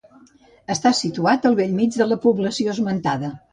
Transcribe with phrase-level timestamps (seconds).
[0.75, 3.33] Està situat al bell mig de la població esmentada.